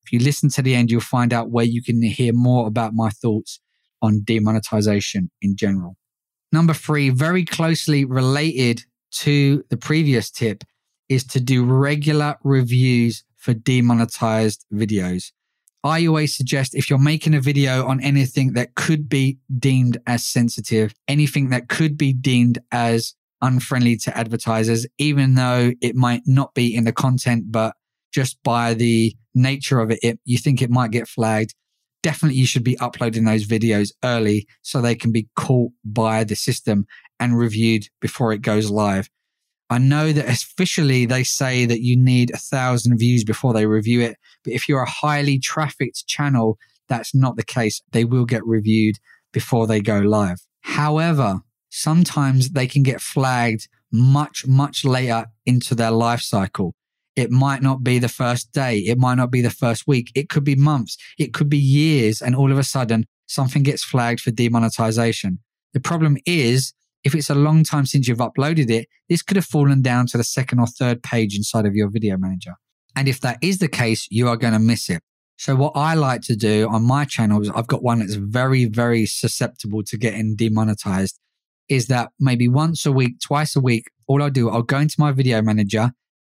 If 0.07 0.13
you 0.13 0.19
listen 0.19 0.47
to 0.51 0.61
the 0.61 0.73
end, 0.73 0.89
you'll 0.89 1.01
find 1.01 1.33
out 1.33 1.49
where 1.49 1.65
you 1.65 1.83
can 1.83 2.01
hear 2.01 2.31
more 2.31 2.65
about 2.65 2.93
my 2.93 3.09
thoughts 3.09 3.59
on 4.01 4.21
demonetization 4.23 5.31
in 5.41 5.57
general. 5.57 5.97
Number 6.53 6.73
three, 6.73 7.09
very 7.09 7.43
closely 7.43 8.05
related 8.05 8.85
to 9.15 9.65
the 9.69 9.75
previous 9.75 10.31
tip, 10.31 10.63
is 11.09 11.25
to 11.25 11.41
do 11.41 11.65
regular 11.65 12.37
reviews 12.45 13.25
for 13.35 13.53
demonetized 13.53 14.65
videos. 14.73 15.33
I 15.83 16.07
always 16.07 16.37
suggest 16.37 16.73
if 16.73 16.89
you're 16.89 16.99
making 16.99 17.35
a 17.35 17.41
video 17.41 17.85
on 17.85 18.01
anything 18.01 18.53
that 18.53 18.75
could 18.75 19.09
be 19.09 19.39
deemed 19.59 19.97
as 20.07 20.25
sensitive, 20.25 20.93
anything 21.09 21.49
that 21.49 21.67
could 21.67 21.97
be 21.97 22.13
deemed 22.13 22.59
as 22.71 23.13
unfriendly 23.41 23.97
to 23.97 24.17
advertisers, 24.17 24.87
even 24.97 25.35
though 25.35 25.73
it 25.81 25.97
might 25.97 26.21
not 26.25 26.53
be 26.53 26.73
in 26.73 26.85
the 26.85 26.93
content, 26.93 27.51
but 27.51 27.73
just 28.13 28.41
by 28.43 28.73
the 28.73 29.15
nature 29.35 29.79
of 29.79 29.91
it, 29.91 29.99
it 30.01 30.19
you 30.25 30.37
think 30.37 30.61
it 30.61 30.69
might 30.69 30.91
get 30.91 31.07
flagged 31.07 31.53
definitely 32.03 32.37
you 32.37 32.45
should 32.45 32.63
be 32.63 32.77
uploading 32.79 33.25
those 33.25 33.45
videos 33.45 33.91
early 34.03 34.47
so 34.61 34.79
they 34.79 34.95
can 34.95 35.11
be 35.11 35.27
caught 35.35 35.71
by 35.83 36.23
the 36.23 36.35
system 36.35 36.85
and 37.19 37.37
reviewed 37.37 37.87
before 37.99 38.31
it 38.31 38.41
goes 38.41 38.69
live. 38.69 39.09
I 39.69 39.79
know 39.79 40.13
that 40.13 40.29
officially 40.29 41.05
they 41.05 41.23
say 41.25 41.65
that 41.65 41.81
you 41.81 41.97
need 41.97 42.31
a 42.31 42.37
thousand 42.37 42.97
views 42.97 43.25
before 43.25 43.51
they 43.51 43.65
review 43.65 43.99
it, 43.99 44.15
but 44.43 44.53
if 44.53 44.69
you're 44.69 44.83
a 44.83 44.89
highly 44.89 45.39
trafficked 45.39 46.07
channel, 46.07 46.57
that's 46.87 47.13
not 47.13 47.35
the 47.35 47.43
case. 47.43 47.81
They 47.91 48.05
will 48.05 48.25
get 48.25 48.45
reviewed 48.45 48.95
before 49.33 49.67
they 49.67 49.81
go 49.81 49.99
live. 49.99 50.39
However, 50.61 51.41
sometimes 51.69 52.51
they 52.51 52.67
can 52.67 52.83
get 52.83 53.01
flagged 53.01 53.67
much, 53.91 54.47
much 54.47 54.85
later 54.85 55.25
into 55.45 55.75
their 55.75 55.91
life 55.91 56.21
cycle. 56.21 56.73
It 57.17 57.31
might 57.31 57.63
not 57.63 57.83
be 57.83 57.97
the 57.97 58.07
first 58.07 58.53
day. 58.53 58.77
It 58.77 58.99
might 58.99 59.15
not 59.15 59.31
be 59.31 59.41
the 59.41 59.49
first 59.49 59.87
week. 59.87 60.11
It 60.13 60.29
could 60.29 60.43
be 60.43 60.55
months. 60.55 60.97
It 61.17 61.33
could 61.33 61.49
be 61.49 61.57
years. 61.57 62.21
And 62.21 62.35
all 62.35 62.51
of 62.51 62.59
a 62.59 62.63
sudden, 62.63 63.05
something 63.25 63.63
gets 63.63 63.83
flagged 63.83 64.21
for 64.21 64.29
demonetization. 64.29 65.39
The 65.73 65.79
problem 65.79 66.17
is, 66.27 66.73
if 67.03 67.15
it's 67.15 67.31
a 67.31 67.35
long 67.35 67.63
time 67.63 67.87
since 67.87 68.07
you've 68.07 68.19
uploaded 68.19 68.69
it, 68.69 68.87
this 69.09 69.23
could 69.23 69.35
have 69.35 69.45
fallen 69.45 69.81
down 69.81 70.05
to 70.07 70.17
the 70.17 70.23
second 70.23 70.59
or 70.59 70.67
third 70.67 71.01
page 71.01 71.35
inside 71.35 71.65
of 71.65 71.73
your 71.73 71.89
video 71.89 72.17
manager. 72.17 72.53
And 72.95 73.07
if 73.07 73.19
that 73.21 73.39
is 73.41 73.57
the 73.57 73.67
case, 73.67 74.07
you 74.11 74.27
are 74.27 74.37
going 74.37 74.53
to 74.53 74.59
miss 74.59 74.87
it. 74.87 75.01
So 75.37 75.55
what 75.55 75.73
I 75.75 75.95
like 75.95 76.21
to 76.23 76.35
do 76.35 76.67
on 76.69 76.83
my 76.83 77.05
channel 77.05 77.41
is 77.41 77.49
I've 77.49 77.67
got 77.67 77.83
one 77.83 77.99
that's 77.99 78.15
very, 78.15 78.65
very 78.65 79.07
susceptible 79.07 79.83
to 79.83 79.97
getting 79.97 80.35
demonetized 80.35 81.19
is 81.67 81.87
that 81.87 82.11
maybe 82.19 82.47
once 82.47 82.85
a 82.85 82.91
week, 82.91 83.19
twice 83.19 83.55
a 83.55 83.59
week, 83.59 83.85
all 84.07 84.21
I'll 84.21 84.29
do, 84.29 84.49
I'll 84.49 84.61
go 84.61 84.79
into 84.79 84.95
my 84.99 85.11
video 85.11 85.41
manager 85.41 85.91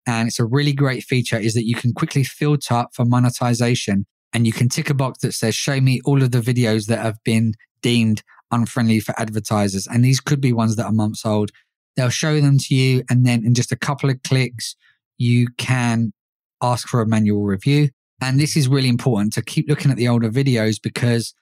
and 0.10 0.28
it's 0.28 0.40
a 0.40 0.46
really 0.46 0.74
great 0.74 1.04
feature 1.04 1.38
is 1.38 1.54
that 1.54 1.66
you 1.66 1.76
can 1.76 1.94
quickly 1.94 2.24
filter 2.24 2.86
for 2.94 3.06
monetization 3.06 4.06
and 4.34 4.46
you 4.46 4.54
can 4.54 4.70
tick 4.70 4.90
a 4.90 4.94
box 4.94 5.20
that 5.20 5.34
says, 5.34 5.56
show 5.56 5.80
me 5.80 6.02
all 6.06 6.24
of 6.24 6.32
the 6.32 6.42
videos 6.42 6.88
that 6.88 7.00
have 7.00 7.18
been 7.24 7.54
deemed 7.82 8.24
unfriendly 8.52 9.00
for 9.00 9.20
advertisers. 9.20 9.88
And 9.88 10.04
these 10.04 10.20
could 10.20 10.42
be 10.42 10.54
ones 10.54 10.76
that 10.76 10.86
are 10.86 10.92
months 10.92 11.26
old. 11.26 11.52
They'll 11.96 12.10
show 12.10 12.40
them 12.40 12.58
to 12.60 12.76
you. 12.76 13.04
And 13.10 13.26
then 13.26 13.46
in 13.46 13.54
just 13.54 13.72
a 13.72 13.78
couple 13.78 14.10
of 14.10 14.22
clicks, 14.24 14.76
you 15.18 15.48
can 15.58 16.12
ask 16.62 16.88
for 16.88 17.02
a 17.02 17.08
manual 17.08 17.44
review. 17.44 17.90
And 18.22 18.40
this 18.40 18.58
is 18.58 18.68
really 18.68 18.90
important 18.90 19.34
to 19.34 19.42
keep 19.42 19.70
looking 19.70 19.92
at 19.92 19.98
the 19.98 20.08
older 20.08 20.30
videos 20.30 20.78
because 20.82 21.34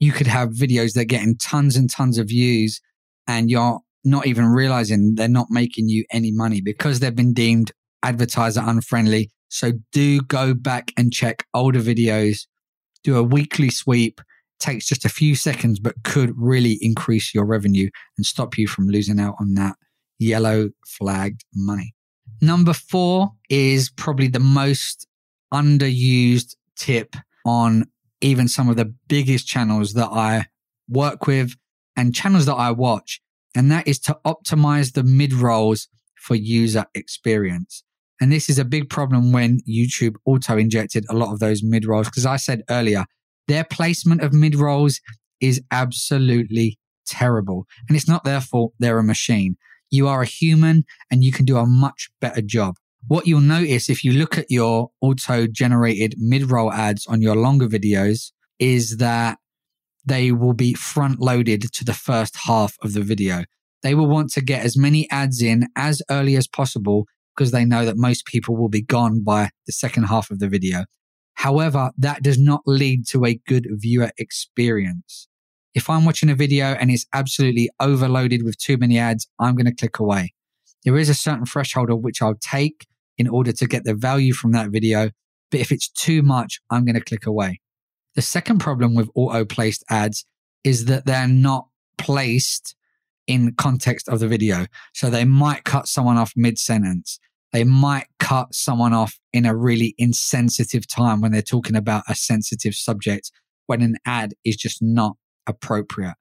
you 0.00 0.12
could 0.12 0.26
have 0.26 0.50
videos 0.50 0.94
that 0.94 1.02
are 1.02 1.04
getting 1.04 1.36
tons 1.36 1.76
and 1.76 1.90
tons 1.90 2.18
of 2.18 2.28
views 2.28 2.80
and 3.26 3.50
you're 3.50 3.80
not 4.04 4.26
even 4.26 4.46
realizing 4.46 5.14
they're 5.14 5.28
not 5.28 5.48
making 5.50 5.88
you 5.88 6.04
any 6.12 6.30
money 6.30 6.60
because 6.60 7.00
they've 7.00 7.16
been 7.16 7.32
deemed 7.32 7.72
advertiser 8.02 8.62
unfriendly. 8.64 9.30
So 9.48 9.72
do 9.92 10.20
go 10.20 10.54
back 10.54 10.92
and 10.96 11.12
check 11.12 11.46
older 11.54 11.80
videos, 11.80 12.46
do 13.02 13.16
a 13.16 13.22
weekly 13.22 13.70
sweep, 13.70 14.20
takes 14.58 14.86
just 14.86 15.04
a 15.04 15.08
few 15.08 15.34
seconds, 15.34 15.78
but 15.78 16.02
could 16.04 16.32
really 16.36 16.78
increase 16.80 17.34
your 17.34 17.44
revenue 17.44 17.88
and 18.16 18.26
stop 18.26 18.58
you 18.58 18.66
from 18.66 18.88
losing 18.88 19.20
out 19.20 19.36
on 19.40 19.54
that 19.54 19.76
yellow 20.18 20.70
flagged 20.86 21.44
money. 21.54 21.94
Number 22.40 22.72
four 22.72 23.30
is 23.48 23.90
probably 23.90 24.28
the 24.28 24.40
most 24.40 25.06
underused 25.52 26.56
tip 26.76 27.16
on 27.44 27.86
even 28.20 28.48
some 28.48 28.68
of 28.68 28.76
the 28.76 28.92
biggest 29.08 29.46
channels 29.46 29.94
that 29.94 30.08
I 30.08 30.46
work 30.88 31.26
with 31.26 31.54
and 31.96 32.14
channels 32.14 32.46
that 32.46 32.54
I 32.54 32.70
watch. 32.70 33.20
And 33.54 33.70
that 33.70 33.88
is 33.88 33.98
to 34.00 34.18
optimize 34.24 34.92
the 34.92 35.02
mid 35.02 35.32
rolls 35.32 35.88
for 36.16 36.34
user 36.34 36.86
experience. 36.94 37.82
And 38.20 38.32
this 38.32 38.48
is 38.48 38.58
a 38.58 38.64
big 38.64 38.88
problem 38.88 39.32
when 39.32 39.60
YouTube 39.68 40.16
auto 40.24 40.56
injected 40.56 41.04
a 41.08 41.14
lot 41.14 41.32
of 41.32 41.38
those 41.38 41.62
mid 41.62 41.86
rolls. 41.86 42.08
Because 42.08 42.26
I 42.26 42.36
said 42.36 42.62
earlier, 42.68 43.04
their 43.46 43.64
placement 43.64 44.22
of 44.22 44.32
mid 44.32 44.56
rolls 44.56 45.00
is 45.40 45.60
absolutely 45.70 46.78
terrible. 47.06 47.66
And 47.88 47.96
it's 47.96 48.08
not 48.08 48.24
their 48.24 48.40
fault, 48.40 48.72
they're 48.78 48.98
a 48.98 49.04
machine. 49.04 49.56
You 49.90 50.08
are 50.08 50.22
a 50.22 50.26
human 50.26 50.84
and 51.10 51.24
you 51.24 51.32
can 51.32 51.44
do 51.44 51.56
a 51.56 51.66
much 51.66 52.10
better 52.20 52.42
job. 52.42 52.74
What 53.06 53.26
you'll 53.26 53.40
notice 53.40 53.88
if 53.88 54.04
you 54.04 54.12
look 54.12 54.36
at 54.36 54.50
your 54.50 54.90
auto 55.00 55.46
generated 55.46 56.16
mid 56.18 56.50
roll 56.50 56.72
ads 56.72 57.06
on 57.06 57.22
your 57.22 57.36
longer 57.36 57.66
videos 57.66 58.32
is 58.58 58.98
that 58.98 59.38
they 60.04 60.32
will 60.32 60.52
be 60.52 60.74
front 60.74 61.20
loaded 61.20 61.72
to 61.72 61.84
the 61.84 61.94
first 61.94 62.36
half 62.44 62.76
of 62.82 62.92
the 62.92 63.02
video. 63.02 63.44
They 63.82 63.94
will 63.94 64.08
want 64.08 64.30
to 64.32 64.40
get 64.40 64.64
as 64.64 64.76
many 64.76 65.08
ads 65.10 65.40
in 65.40 65.68
as 65.76 66.02
early 66.10 66.36
as 66.36 66.48
possible 66.48 67.06
because 67.38 67.52
they 67.52 67.64
know 67.64 67.84
that 67.84 67.96
most 67.96 68.26
people 68.26 68.56
will 68.56 68.68
be 68.68 68.82
gone 68.82 69.22
by 69.22 69.50
the 69.66 69.72
second 69.72 70.04
half 70.04 70.28
of 70.32 70.40
the 70.40 70.48
video. 70.48 70.84
However, 71.34 71.92
that 71.96 72.20
does 72.20 72.36
not 72.36 72.62
lead 72.66 73.06
to 73.10 73.24
a 73.24 73.40
good 73.46 73.68
viewer 73.70 74.10
experience. 74.18 75.28
If 75.72 75.88
I'm 75.88 76.04
watching 76.04 76.30
a 76.30 76.34
video 76.34 76.72
and 76.72 76.90
it's 76.90 77.06
absolutely 77.14 77.70
overloaded 77.78 78.42
with 78.42 78.58
too 78.58 78.76
many 78.76 78.98
ads, 78.98 79.28
I'm 79.38 79.54
going 79.54 79.66
to 79.66 79.74
click 79.74 80.00
away. 80.00 80.34
There 80.84 80.96
is 80.96 81.08
a 81.08 81.14
certain 81.14 81.46
threshold 81.46 81.90
of 81.90 82.00
which 82.00 82.20
I'll 82.20 82.34
take 82.34 82.88
in 83.16 83.28
order 83.28 83.52
to 83.52 83.66
get 83.68 83.84
the 83.84 83.94
value 83.94 84.32
from 84.32 84.50
that 84.52 84.70
video. 84.70 85.10
But 85.52 85.60
if 85.60 85.70
it's 85.70 85.88
too 85.88 86.22
much, 86.22 86.60
I'm 86.70 86.84
going 86.84 86.96
to 86.96 87.00
click 87.00 87.24
away. 87.24 87.60
The 88.16 88.22
second 88.22 88.58
problem 88.58 88.96
with 88.96 89.10
auto 89.14 89.44
placed 89.44 89.84
ads 89.88 90.26
is 90.64 90.86
that 90.86 91.06
they're 91.06 91.28
not 91.28 91.68
placed 91.98 92.74
in 93.28 93.54
context 93.54 94.08
of 94.08 94.18
the 94.18 94.26
video. 94.26 94.66
So 94.92 95.08
they 95.08 95.24
might 95.24 95.62
cut 95.62 95.86
someone 95.86 96.16
off 96.16 96.32
mid 96.34 96.58
sentence 96.58 97.20
they 97.52 97.64
might 97.64 98.06
cut 98.18 98.54
someone 98.54 98.92
off 98.92 99.18
in 99.32 99.46
a 99.46 99.56
really 99.56 99.94
insensitive 99.98 100.86
time 100.86 101.20
when 101.20 101.32
they're 101.32 101.42
talking 101.42 101.76
about 101.76 102.04
a 102.08 102.14
sensitive 102.14 102.74
subject 102.74 103.30
when 103.66 103.82
an 103.82 103.96
ad 104.04 104.34
is 104.44 104.56
just 104.56 104.82
not 104.82 105.16
appropriate. 105.46 106.14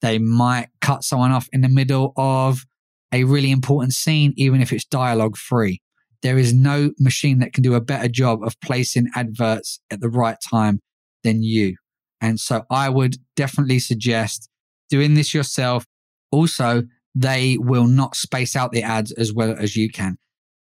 They 0.00 0.18
might 0.18 0.68
cut 0.80 1.04
someone 1.04 1.32
off 1.32 1.48
in 1.52 1.60
the 1.60 1.68
middle 1.68 2.12
of 2.16 2.64
a 3.12 3.24
really 3.24 3.50
important 3.50 3.92
scene, 3.92 4.32
even 4.36 4.62
if 4.62 4.72
it's 4.72 4.84
dialogue 4.84 5.36
free. 5.36 5.82
There 6.22 6.38
is 6.38 6.52
no 6.52 6.92
machine 6.98 7.38
that 7.40 7.52
can 7.52 7.62
do 7.62 7.74
a 7.74 7.80
better 7.80 8.08
job 8.08 8.42
of 8.42 8.58
placing 8.60 9.08
adverts 9.14 9.80
at 9.90 10.00
the 10.00 10.08
right 10.08 10.36
time 10.48 10.80
than 11.24 11.42
you. 11.42 11.76
And 12.20 12.38
so 12.38 12.64
I 12.70 12.88
would 12.88 13.16
definitely 13.36 13.78
suggest 13.78 14.48
doing 14.90 15.14
this 15.14 15.32
yourself. 15.32 15.84
Also, 16.30 16.84
they 17.14 17.56
will 17.58 17.86
not 17.86 18.16
space 18.16 18.54
out 18.54 18.72
the 18.72 18.82
ads 18.82 19.12
as 19.12 19.32
well 19.32 19.54
as 19.58 19.76
you 19.76 19.90
can. 19.90 20.16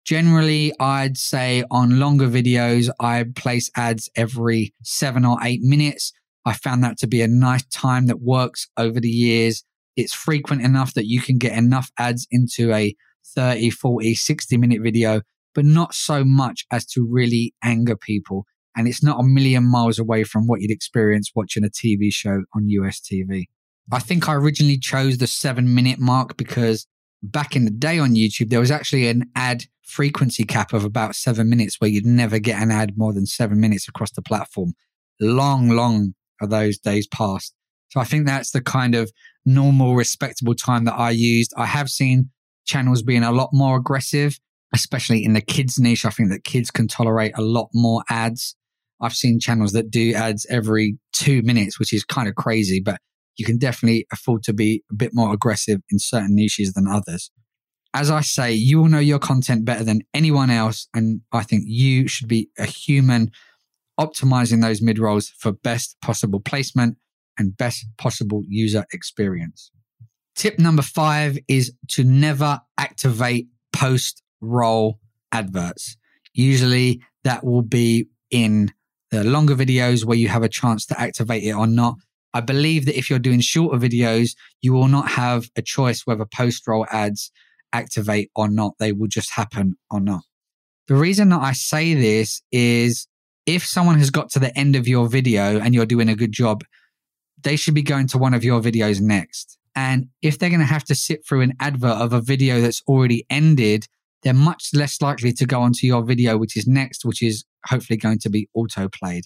Generally, 0.04 0.73
I'd 0.78 1.16
say 1.16 1.64
on 1.70 1.99
longer 1.99 2.28
videos, 2.28 2.90
I 3.00 3.25
place 3.34 3.70
ads 3.75 4.11
every 4.14 4.75
seven 4.82 5.25
or 5.25 5.38
eight 5.42 5.62
minutes. 5.62 6.12
I 6.44 6.52
found 6.52 6.84
that 6.84 6.99
to 6.99 7.06
be 7.06 7.23
a 7.23 7.28
nice 7.28 7.64
time 7.66 8.06
that 8.08 8.20
works 8.20 8.68
over 8.76 9.00
the 9.00 9.08
years. 9.08 9.64
It's 9.96 10.14
frequent 10.14 10.61
enough 10.61 10.92
that 10.94 11.06
you 11.06 11.23
can 11.23 11.38
get 11.38 11.56
enough 11.56 11.90
ads 11.99 12.26
into 12.30 12.73
a 12.73 12.94
30, 13.34 13.70
40, 13.70 14.14
60 14.14 14.56
minute 14.58 14.82
video, 14.82 15.23
but 15.54 15.64
not 15.64 15.94
so 15.94 16.23
much 16.23 16.66
as 16.70 16.84
to 16.87 17.06
really 17.08 17.54
anger 17.62 17.96
people. 17.96 18.44
And 18.76 18.87
it's 18.87 19.02
not 19.02 19.20
a 19.20 19.25
million 19.25 19.64
miles 19.64 19.99
away 19.99 20.25
from 20.25 20.46
what 20.46 20.61
you'd 20.61 20.70
experience 20.70 21.30
watching 21.34 21.64
a 21.64 21.68
TV 21.68 22.12
show 22.12 22.42
on 22.54 22.68
US 22.68 23.00
TV. 23.00 23.44
I 23.90 24.00
think 24.00 24.28
I 24.28 24.34
originally 24.34 24.78
chose 24.78 25.16
the 25.16 25.26
seven 25.26 25.75
minute 25.75 25.99
mark 25.99 26.37
because 26.37 26.87
back 27.23 27.56
in 27.56 27.64
the 27.64 27.70
day 27.70 27.99
on 27.99 28.14
YouTube, 28.14 28.50
there 28.50 28.61
was 28.61 28.70
actually 28.70 29.08
an 29.08 29.30
ad 29.34 29.64
frequency 29.84 30.44
cap 30.44 30.72
of 30.72 30.84
about 30.84 31.14
seven 31.14 31.48
minutes 31.48 31.76
where 31.78 31.90
you'd 31.90 32.06
never 32.06 32.38
get 32.38 32.60
an 32.60 32.70
ad 32.70 32.96
more 32.96 33.12
than 33.12 33.26
seven 33.26 33.60
minutes 33.60 33.88
across 33.88 34.10
the 34.12 34.22
platform. 34.22 34.72
Long, 35.20 35.68
long 35.68 36.14
are 36.40 36.48
those 36.48 36.78
days 36.78 37.06
past. 37.06 37.54
So 37.90 38.00
I 38.00 38.04
think 38.04 38.26
that's 38.26 38.50
the 38.50 38.60
kind 38.60 38.94
of 38.94 39.12
normal, 39.46 39.94
respectable 39.94 40.54
time 40.54 40.84
that 40.84 40.94
I 40.94 41.10
used. 41.10 41.52
I 41.56 41.66
have 41.66 41.88
seen 41.88 42.30
channels 42.66 43.02
being 43.02 43.22
a 43.22 43.30
lot 43.30 43.50
more 43.52 43.76
aggressive, 43.76 44.38
especially 44.72 45.24
in 45.24 45.34
the 45.34 45.40
kids 45.40 45.78
niche. 45.78 46.04
I 46.04 46.10
think 46.10 46.30
that 46.30 46.44
kids 46.44 46.70
can 46.70 46.88
tolerate 46.88 47.32
a 47.36 47.42
lot 47.42 47.68
more 47.72 48.02
ads. 48.08 48.56
I've 49.00 49.14
seen 49.14 49.38
channels 49.38 49.72
that 49.72 49.90
do 49.90 50.14
ads 50.14 50.46
every 50.46 50.98
two 51.12 51.42
minutes, 51.42 51.78
which 51.78 51.92
is 51.92 52.04
kind 52.04 52.26
of 52.26 52.34
crazy, 52.34 52.80
but 52.80 52.98
you 53.36 53.44
can 53.44 53.58
definitely 53.58 54.06
afford 54.12 54.42
to 54.44 54.52
be 54.52 54.82
a 54.90 54.94
bit 54.94 55.10
more 55.12 55.32
aggressive 55.32 55.80
in 55.90 55.98
certain 55.98 56.34
niches 56.34 56.72
than 56.72 56.86
others. 56.88 57.30
As 57.94 58.10
I 58.10 58.22
say, 58.22 58.52
you 58.52 58.80
will 58.80 58.88
know 58.88 58.98
your 58.98 59.20
content 59.20 59.64
better 59.64 59.84
than 59.84 60.00
anyone 60.12 60.50
else. 60.50 60.88
And 60.92 61.20
I 61.30 61.44
think 61.44 61.62
you 61.66 62.08
should 62.08 62.26
be 62.26 62.50
a 62.58 62.66
human 62.66 63.30
optimizing 63.98 64.60
those 64.60 64.82
mid 64.82 64.98
rolls 64.98 65.28
for 65.28 65.52
best 65.52 65.96
possible 66.02 66.40
placement 66.40 66.98
and 67.38 67.56
best 67.56 67.86
possible 67.96 68.42
user 68.48 68.84
experience. 68.92 69.70
Tip 70.34 70.58
number 70.58 70.82
five 70.82 71.38
is 71.46 71.72
to 71.90 72.02
never 72.02 72.60
activate 72.76 73.46
post 73.72 74.22
roll 74.40 74.98
adverts. 75.30 75.96
Usually 76.32 77.00
that 77.22 77.44
will 77.44 77.62
be 77.62 78.08
in 78.30 78.72
the 79.12 79.22
longer 79.22 79.54
videos 79.54 80.04
where 80.04 80.18
you 80.18 80.26
have 80.26 80.42
a 80.42 80.48
chance 80.48 80.84
to 80.86 81.00
activate 81.00 81.44
it 81.44 81.52
or 81.52 81.68
not. 81.68 81.94
I 82.32 82.40
believe 82.40 82.86
that 82.86 82.98
if 82.98 83.08
you're 83.08 83.20
doing 83.20 83.40
shorter 83.40 83.78
videos, 83.78 84.34
you 84.60 84.72
will 84.72 84.88
not 84.88 85.10
have 85.10 85.48
a 85.54 85.62
choice 85.62 86.04
whether 86.04 86.24
post 86.24 86.66
roll 86.66 86.84
ads 86.90 87.30
activate 87.74 88.30
or 88.34 88.48
not. 88.48 88.74
They 88.78 88.92
will 88.92 89.08
just 89.08 89.32
happen 89.32 89.76
or 89.90 90.00
not. 90.00 90.22
The 90.88 90.94
reason 90.94 91.28
that 91.30 91.42
I 91.42 91.52
say 91.52 91.94
this 91.94 92.42
is 92.52 93.06
if 93.46 93.66
someone 93.66 93.98
has 93.98 94.10
got 94.10 94.30
to 94.30 94.38
the 94.38 94.56
end 94.56 94.76
of 94.76 94.88
your 94.88 95.08
video 95.08 95.58
and 95.58 95.74
you're 95.74 95.86
doing 95.86 96.08
a 96.08 96.16
good 96.16 96.32
job, 96.32 96.64
they 97.42 97.56
should 97.56 97.74
be 97.74 97.82
going 97.82 98.06
to 98.08 98.18
one 98.18 98.32
of 98.34 98.44
your 98.44 98.60
videos 98.60 99.00
next. 99.00 99.58
And 99.76 100.08
if 100.22 100.38
they're 100.38 100.50
going 100.50 100.60
to 100.60 100.66
have 100.66 100.84
to 100.84 100.94
sit 100.94 101.26
through 101.26 101.42
an 101.42 101.54
advert 101.60 101.98
of 102.00 102.12
a 102.12 102.20
video 102.20 102.60
that's 102.60 102.82
already 102.86 103.26
ended, 103.28 103.86
they're 104.22 104.32
much 104.32 104.70
less 104.72 105.02
likely 105.02 105.32
to 105.32 105.46
go 105.46 105.60
onto 105.60 105.86
your 105.86 106.02
video, 106.02 106.38
which 106.38 106.56
is 106.56 106.66
next, 106.66 107.04
which 107.04 107.22
is 107.22 107.44
hopefully 107.66 107.96
going 107.96 108.18
to 108.20 108.30
be 108.30 108.48
auto 108.54 108.88
played. 108.88 109.24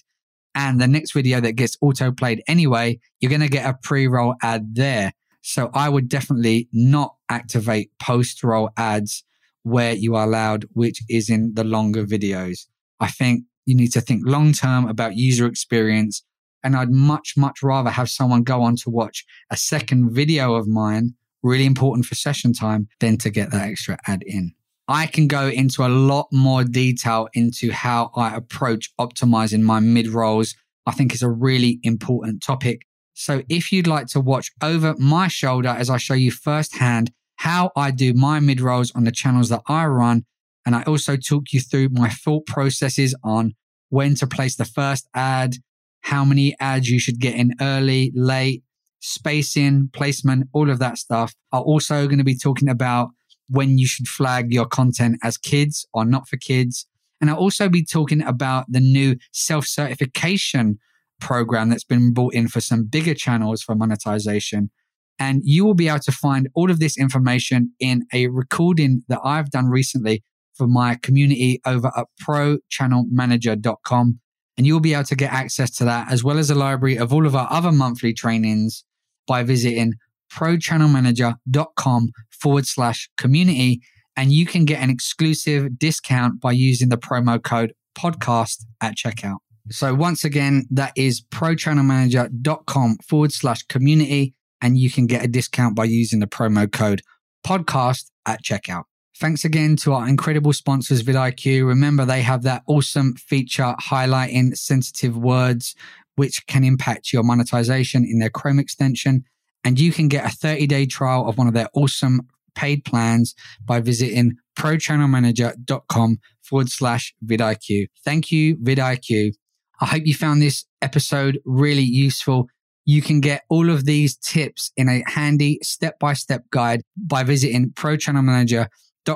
and 0.55 0.81
the 0.81 0.87
next 0.87 1.13
video 1.13 1.39
that 1.39 1.53
gets 1.53 1.77
auto 1.79 2.11
played 2.11 2.43
anyway, 2.47 2.99
you're 3.19 3.29
going 3.29 3.41
to 3.41 3.47
get 3.47 3.69
a 3.69 3.77
pre 3.81 4.07
roll 4.07 4.35
ad 4.41 4.75
there. 4.75 5.13
So 5.41 5.69
I 5.73 5.89
would 5.89 6.09
definitely 6.09 6.67
not 6.73 7.15
activate 7.29 7.91
post 8.01 8.43
roll 8.43 8.69
ads 8.77 9.23
where 9.63 9.93
you 9.93 10.15
are 10.15 10.25
allowed, 10.25 10.65
which 10.73 11.01
is 11.09 11.29
in 11.29 11.53
the 11.53 11.63
longer 11.63 12.05
videos. 12.05 12.65
I 12.99 13.07
think 13.07 13.43
you 13.65 13.75
need 13.75 13.93
to 13.93 14.01
think 14.01 14.23
long 14.25 14.51
term 14.53 14.87
about 14.87 15.15
user 15.15 15.45
experience. 15.45 16.23
And 16.63 16.75
I'd 16.75 16.91
much, 16.91 17.35
much 17.37 17.63
rather 17.63 17.89
have 17.89 18.09
someone 18.09 18.43
go 18.43 18.61
on 18.61 18.75
to 18.77 18.89
watch 18.89 19.25
a 19.49 19.55
second 19.55 20.13
video 20.13 20.55
of 20.55 20.67
mine, 20.67 21.13
really 21.41 21.65
important 21.65 22.05
for 22.05 22.15
session 22.15 22.51
time, 22.51 22.89
than 22.99 23.17
to 23.19 23.29
get 23.29 23.51
that 23.51 23.67
extra 23.67 23.97
ad 24.07 24.23
in. 24.25 24.53
I 24.89 25.05
can 25.05 25.27
go 25.27 25.47
into 25.47 25.85
a 25.85 25.87
lot 25.87 26.27
more 26.33 26.63
detail 26.63 27.29
into 27.33 27.71
how 27.71 28.11
I 28.15 28.35
approach 28.35 28.89
optimizing 28.99 29.61
my 29.61 29.79
mid 29.79 30.07
rolls. 30.07 30.55
I 30.85 30.91
think 30.91 31.13
it's 31.13 31.21
a 31.21 31.29
really 31.29 31.79
important 31.83 32.41
topic. 32.41 32.81
So 33.19 33.43
if 33.49 33.73
you'd 33.73 33.85
like 33.85 34.07
to 34.07 34.21
watch 34.21 34.49
over 34.63 34.95
my 34.97 35.27
shoulder 35.27 35.67
as 35.67 35.89
I 35.89 35.97
show 35.97 36.13
you 36.13 36.31
firsthand 36.31 37.11
how 37.35 37.69
I 37.75 37.91
do 37.91 38.13
my 38.13 38.39
mid 38.39 38.61
rolls 38.61 38.93
on 38.95 39.03
the 39.03 39.11
channels 39.11 39.49
that 39.49 39.61
I 39.67 39.87
run, 39.87 40.23
and 40.65 40.73
I 40.73 40.83
also 40.83 41.17
talk 41.17 41.51
you 41.51 41.59
through 41.59 41.89
my 41.89 42.07
thought 42.07 42.45
processes 42.45 43.13
on 43.21 43.55
when 43.89 44.15
to 44.15 44.25
place 44.25 44.55
the 44.55 44.63
first 44.63 45.09
ad, 45.13 45.55
how 45.99 46.23
many 46.23 46.55
ads 46.61 46.89
you 46.89 46.97
should 46.97 47.19
get 47.19 47.35
in 47.35 47.55
early, 47.59 48.13
late, 48.15 48.63
spacing, 49.01 49.89
placement, 49.91 50.47
all 50.53 50.69
of 50.69 50.79
that 50.79 50.97
stuff. 50.97 51.33
I'm 51.51 51.63
also 51.63 52.05
going 52.05 52.19
to 52.19 52.23
be 52.23 52.37
talking 52.37 52.69
about 52.69 53.09
when 53.49 53.77
you 53.77 53.85
should 53.85 54.07
flag 54.07 54.53
your 54.53 54.65
content 54.65 55.17
as 55.23 55.37
kids 55.37 55.85
or 55.93 56.05
not 56.05 56.29
for 56.29 56.37
kids. 56.37 56.85
And 57.19 57.29
I'll 57.29 57.35
also 57.35 57.67
be 57.67 57.83
talking 57.83 58.21
about 58.21 58.67
the 58.69 58.79
new 58.79 59.17
self 59.33 59.65
certification 59.65 60.79
program 61.19 61.69
that's 61.69 61.83
been 61.83 62.13
brought 62.13 62.33
in 62.33 62.47
for 62.47 62.61
some 62.61 62.85
bigger 62.85 63.13
channels 63.13 63.61
for 63.61 63.75
monetization. 63.75 64.71
And 65.19 65.41
you 65.43 65.65
will 65.65 65.73
be 65.73 65.89
able 65.89 65.99
to 65.99 66.11
find 66.11 66.47
all 66.55 66.71
of 66.71 66.79
this 66.79 66.97
information 66.97 67.73
in 67.79 68.05
a 68.13 68.27
recording 68.27 69.03
that 69.09 69.19
I've 69.23 69.51
done 69.51 69.67
recently 69.67 70.23
for 70.55 70.67
my 70.67 70.95
community 70.95 71.59
over 71.65 71.91
at 71.95 72.07
prochannelmanager.com. 72.21 74.19
And 74.57 74.67
you'll 74.67 74.79
be 74.79 74.93
able 74.93 75.03
to 75.05 75.15
get 75.15 75.31
access 75.31 75.71
to 75.77 75.85
that 75.85 76.11
as 76.11 76.23
well 76.23 76.37
as 76.37 76.49
a 76.49 76.55
library 76.55 76.97
of 76.97 77.13
all 77.13 77.25
of 77.25 77.35
our 77.35 77.47
other 77.51 77.71
monthly 77.71 78.13
trainings 78.13 78.83
by 79.27 79.43
visiting 79.43 79.93
prochannelmanager.com 80.33 82.09
forward 82.41 82.67
slash 82.67 83.09
community. 83.17 83.81
And 84.15 84.31
you 84.33 84.45
can 84.45 84.65
get 84.65 84.81
an 84.81 84.89
exclusive 84.89 85.79
discount 85.79 86.41
by 86.41 86.51
using 86.51 86.89
the 86.89 86.97
promo 86.97 87.41
code 87.41 87.73
podcast 87.97 88.65
at 88.81 88.95
checkout. 88.95 89.37
So 89.71 89.93
once 89.93 90.23
again, 90.23 90.65
that 90.71 90.93
is 90.95 91.21
prochannelmanager.com 91.21 92.97
forward 93.07 93.31
slash 93.31 93.63
community. 93.63 94.33
And 94.61 94.77
you 94.77 94.89
can 94.91 95.05
get 95.05 95.23
a 95.23 95.27
discount 95.27 95.75
by 95.75 95.85
using 95.85 96.19
the 96.19 96.27
promo 96.27 96.69
code 96.71 97.01
podcast 97.45 98.09
at 98.25 98.43
checkout. 98.43 98.83
Thanks 99.17 99.43
again 99.43 99.75
to 99.77 99.93
our 99.93 100.07
incredible 100.07 100.53
sponsors, 100.53 101.03
vidIQ. 101.03 101.67
Remember, 101.67 102.05
they 102.05 102.21
have 102.21 102.43
that 102.43 102.63
awesome 102.67 103.15
feature 103.15 103.75
highlighting 103.81 104.55
sensitive 104.57 105.17
words, 105.17 105.75
which 106.15 106.45
can 106.47 106.63
impact 106.63 107.11
your 107.11 107.23
monetization 107.23 108.05
in 108.05 108.19
their 108.19 108.29
Chrome 108.29 108.59
extension. 108.59 109.25
And 109.63 109.79
you 109.79 109.91
can 109.91 110.07
get 110.07 110.25
a 110.25 110.29
30 110.29 110.67
day 110.67 110.85
trial 110.85 111.27
of 111.27 111.37
one 111.37 111.47
of 111.47 111.53
their 111.53 111.67
awesome 111.73 112.27
paid 112.55 112.85
plans 112.85 113.35
by 113.65 113.81
visiting 113.81 114.37
prochannelmanager.com 114.57 116.19
forward 116.41 116.69
slash 116.69 117.13
vidIQ. 117.25 117.87
Thank 118.03 118.31
you, 118.31 118.55
vidIQ. 118.57 119.33
I 119.79 119.85
hope 119.85 120.05
you 120.05 120.13
found 120.13 120.41
this 120.41 120.65
episode 120.81 121.39
really 121.45 121.83
useful. 121.83 122.47
You 122.85 123.01
can 123.01 123.21
get 123.21 123.43
all 123.49 123.69
of 123.69 123.85
these 123.85 124.17
tips 124.17 124.71
in 124.75 124.89
a 124.89 125.03
handy 125.05 125.59
step 125.61 125.99
by 125.99 126.13
step 126.13 126.43
guide 126.51 126.81
by 126.97 127.23
visiting 127.23 127.71
prochannelmanager.com 127.71 128.69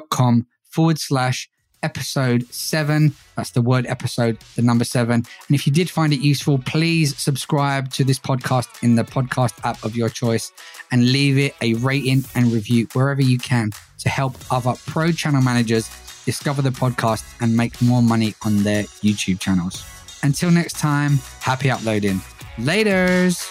com 0.10 0.48
forward 0.64 1.00
slash 1.00 1.50
episode 1.82 2.48
seven. 2.54 3.14
That's 3.36 3.52
the 3.52 3.62
word 3.62 3.86
episode, 3.88 4.38
the 4.56 4.62
number 4.62 4.86
seven. 4.86 5.26
And 5.48 5.56
if 5.56 5.68
you 5.68 5.74
did 5.74 5.90
find 5.90 6.14
it 6.14 6.20
useful, 6.20 6.60
please 6.60 7.18
subscribe 7.18 7.92
to 7.92 8.04
this 8.04 8.20
podcast 8.20 8.84
in 8.84 8.96
the 8.96 9.04
podcast 9.04 9.54
app 9.66 9.84
of 9.84 9.96
your 9.96 10.10
choice 10.10 10.52
and 10.92 11.12
leave 11.12 11.38
it 11.38 11.56
a 11.62 11.74
rating 11.76 12.24
and 12.36 12.54
review 12.54 12.88
wherever 12.94 13.22
you 13.22 13.38
can 13.38 13.72
to 14.00 14.10
help 14.10 14.36
other 14.50 14.74
pro 14.88 15.12
channel 15.12 15.42
managers 15.42 15.90
discover 16.26 16.62
the 16.62 16.70
podcast 16.70 17.26
and 17.42 17.56
make 17.56 17.82
more 17.82 18.02
money 18.02 18.34
on 18.46 18.64
their 18.64 18.84
YouTube 19.04 19.42
channels. 19.42 19.84
Until 20.24 20.52
next 20.52 20.80
time, 20.80 21.20
happy 21.42 21.70
uploading. 21.70 22.22
Laters. 22.58 23.50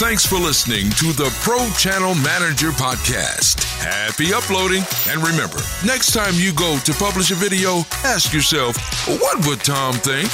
Thanks 0.00 0.24
for 0.24 0.36
listening 0.36 0.90
to 0.92 1.12
the 1.12 1.30
Pro 1.42 1.68
Channel 1.76 2.14
Manager 2.16 2.70
Podcast. 2.70 3.62
Happy 3.80 4.32
uploading. 4.32 4.82
And 5.08 5.22
remember, 5.22 5.58
next 5.84 6.12
time 6.12 6.32
you 6.36 6.54
go 6.54 6.78
to 6.78 6.92
publish 6.94 7.30
a 7.30 7.34
video, 7.34 7.80
ask 8.04 8.32
yourself, 8.32 8.76
what 9.20 9.46
would 9.46 9.60
Tom 9.60 9.94
think? 9.94 10.30